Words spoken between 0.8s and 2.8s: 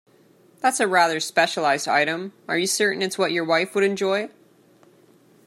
rather specialised item, are you